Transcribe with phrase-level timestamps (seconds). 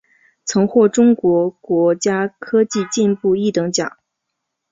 [0.45, 3.97] 曾获中国国家科技进步一等奖。